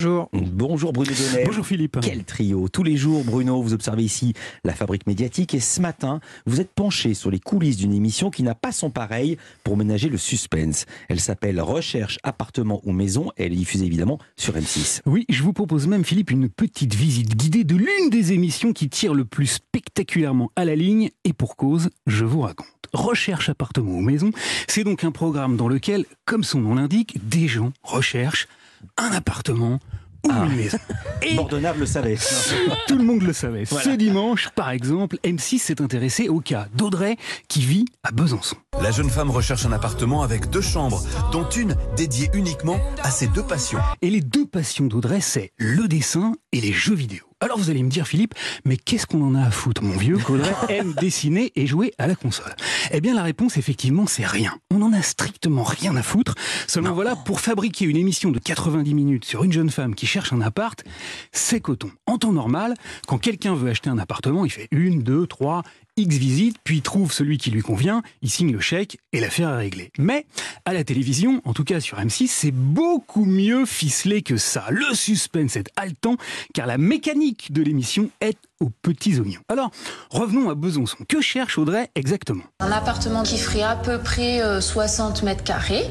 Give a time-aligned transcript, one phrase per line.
[0.00, 0.30] Bonjour.
[0.32, 1.44] Bonjour Bruno Donnet.
[1.44, 1.98] Bonjour Philippe.
[2.00, 4.32] Quel trio Tous les jours, Bruno, vous observez ici
[4.64, 8.42] la fabrique médiatique et ce matin, vous êtes penché sur les coulisses d'une émission qui
[8.42, 10.86] n'a pas son pareil pour ménager le suspense.
[11.10, 15.02] Elle s'appelle Recherche, appartement ou maison et elle est diffusée évidemment sur M6.
[15.04, 18.88] Oui, je vous propose même Philippe une petite visite guidée de l'une des émissions qui
[18.88, 22.68] tire le plus spectaculairement à la ligne et pour cause, je vous raconte.
[22.94, 24.30] Recherche, appartement ou maison,
[24.66, 28.48] c'est donc un programme dans lequel, comme son nom l'indique, des gens recherchent
[28.96, 29.78] un appartement
[30.24, 30.44] ou Ah.
[30.46, 30.78] une maison.
[31.22, 32.16] Et le savait.
[32.88, 33.64] tout le monde le savait.
[33.64, 37.16] Ce dimanche, par exemple, M6 s'est intéressé au cas d'Audrey
[37.48, 38.56] qui vit à Besançon.
[38.82, 43.26] La jeune femme recherche un appartement avec deux chambres, dont une dédiée uniquement à ses
[43.28, 43.80] deux passions.
[44.02, 47.24] Et les deux passions d'Audrey, c'est le dessin et les jeux vidéo.
[47.42, 48.34] Alors vous allez me dire, Philippe,
[48.66, 52.06] mais qu'est-ce qu'on en a à foutre, mon vieux, qu'Audrey aime dessiner et jouer à
[52.06, 52.54] la console?
[52.90, 54.58] Eh bien, la réponse, effectivement, c'est rien.
[54.70, 56.34] On en a strictement rien à foutre.
[56.66, 60.34] Seulement voilà, pour fabriquer une émission de 90 minutes sur une jeune femme qui cherche
[60.34, 60.84] un appart,
[61.32, 61.90] c'est coton.
[62.06, 62.74] En temps normal,
[63.06, 65.62] quand quelqu'un veut acheter un appartement, il fait une, deux, trois,
[66.00, 69.58] X visites, puis trouve celui qui lui convient, il signe le chèque et l'affaire est
[69.58, 69.92] réglée.
[69.98, 70.26] Mais
[70.64, 74.66] à la télévision, en tout cas sur M6, c'est beaucoup mieux ficelé que ça.
[74.70, 76.16] Le suspense est haletant
[76.54, 79.40] car la mécanique de l'émission est aux petits oignons.
[79.48, 79.70] Alors,
[80.10, 80.98] revenons à Besançon.
[81.08, 82.44] Que cherche Audrey exactement?
[82.60, 85.84] Un appartement qui ferait à peu près euh, 60 mètres carrés,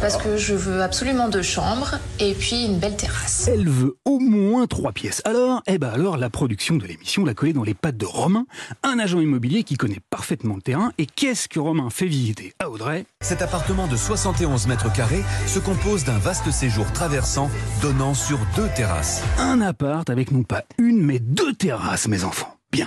[0.00, 3.48] parce que je veux absolument deux chambres et puis une belle terrasse.
[3.48, 5.22] Elle veut au moins trois pièces.
[5.24, 8.46] Alors, eh ben alors, la production de l'émission l'a collée dans les pattes de Romain,
[8.82, 10.92] un agent immobilier qui connaît parfaitement le terrain.
[10.98, 13.06] Et qu'est-ce que Romain fait visiter à Audrey?
[13.20, 17.50] Cet appartement de 71 mètres carrés se compose d'un vaste séjour traversant
[17.82, 19.22] donnant sur deux terrasses.
[19.38, 22.56] un appart avec non pas une mais deux terrasses, mes enfants.
[22.72, 22.86] Bien.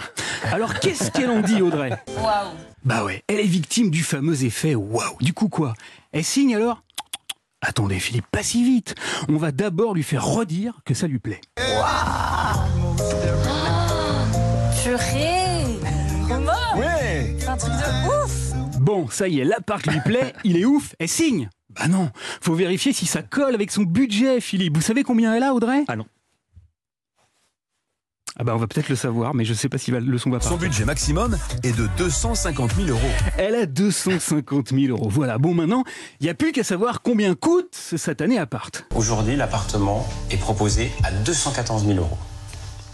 [0.51, 1.91] Alors qu'est-ce qu'elle en dit, Audrey?
[2.17, 2.49] Waouh
[2.83, 5.17] Bah ouais, elle est victime du fameux effet waouh.
[5.21, 5.75] Du coup quoi?
[6.11, 6.81] Elle signe alors?
[7.61, 8.95] Attendez Philippe, pas si vite.
[9.27, 11.41] On va d'abord lui faire redire que ça lui plaît.
[14.81, 15.77] Purée
[16.27, 20.57] Romain Ouais C'est un truc de ouf Bon, ça y est, l'appart lui plaît, il
[20.57, 21.49] est ouf, elle signe.
[21.69, 22.09] Bah non,
[22.41, 24.75] faut vérifier si ça colle avec son budget, Philippe.
[24.75, 25.83] Vous savez combien elle a, Audrey?
[25.87, 26.05] Ah non.
[28.41, 30.29] Ah bah on va peut-être le savoir, mais je sais pas si va- le son
[30.29, 30.69] va Son partir.
[30.69, 32.99] budget maximum est de 250 000 euros.
[33.37, 35.09] Elle a 250 000 euros.
[35.09, 35.37] Voilà.
[35.37, 35.83] Bon, maintenant,
[36.21, 38.85] il n'y a plus qu'à savoir combien coûte ce satané appart.
[38.95, 42.17] Aujourd'hui, l'appartement est proposé à 214 000 euros.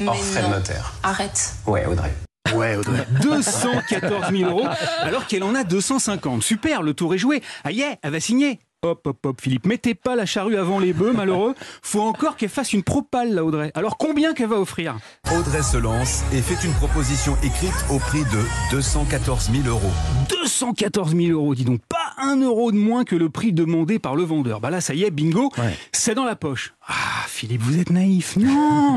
[0.05, 0.94] Hors Mais frais de notaire.
[1.03, 2.11] Arrête Ouais, Audrey.
[2.55, 3.05] Ouais, Audrey.
[3.22, 4.67] 214 000 euros,
[5.01, 6.41] alors qu'elle en a 250.
[6.41, 7.44] Super, le tour est joué.
[7.63, 8.59] Ah yeah, elle va signer.
[8.85, 11.56] Hop, hop, hop, Philippe, mettez pas la charrue avant les bœufs, malheureux.
[11.81, 13.72] Faut encore qu'elle fasse une propale, là, Audrey.
[13.73, 14.96] Alors, combien qu'elle va offrir
[15.35, 19.90] Audrey se lance et fait une proposition écrite au prix de 214 000 euros.
[20.29, 21.81] 214 000 euros, dis donc.
[21.90, 24.59] Pas un euro de moins que le prix demandé par le vendeur.
[24.62, 25.75] Bah là, ça y est, bingo, Ouais.
[25.91, 26.75] c'est dans la poche.
[26.88, 26.94] Ah,
[27.35, 28.38] Philippe, vous êtes naïf.
[28.38, 28.96] Non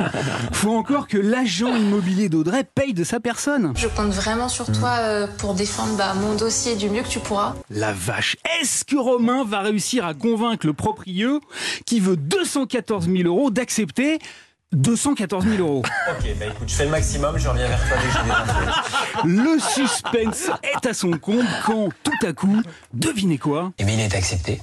[0.53, 3.73] Faut encore que l'agent immobilier d'Audrey paye de sa personne.
[3.75, 7.19] Je compte vraiment sur toi euh, pour défendre bah, mon dossier du mieux que tu
[7.19, 7.57] pourras.
[7.69, 11.41] La vache, est-ce que Romain va réussir à convaincre le proprieux
[11.85, 14.21] qui veut 214 000 euros d'accepter
[14.71, 15.83] 214 000 euros?
[16.09, 19.29] Ok, bah écoute, je fais le maximum, je reviens vers toi dès que.
[19.29, 22.63] Le suspense est à son comble quand, tout à coup,
[22.95, 23.73] devinez quoi?
[23.79, 24.61] Eh bien, il est accepté.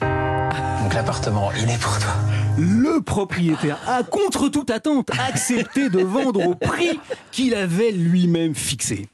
[0.82, 2.14] Donc l'appartement, il est pour toi.
[2.58, 7.00] Le propriétaire a, contre toute attente, accepté de vendre au prix
[7.32, 9.08] qu'il avait lui-même fixé.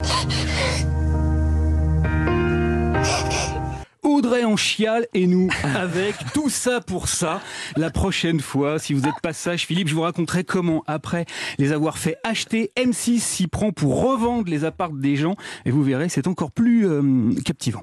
[4.03, 7.39] Audrey en chiale et nous avec tout ça pour ça.
[7.77, 11.25] La prochaine fois, si vous êtes pas sage, Philippe, je vous raconterai comment, après
[11.57, 15.35] les avoir fait acheter, M6 s'y prend pour revendre les apparts des gens.
[15.65, 17.81] Et vous verrez, c'est encore plus euh, captivant.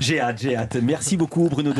[0.00, 0.76] J'ai hâte, j'ai hâte.
[0.76, 1.72] Merci beaucoup Bruno.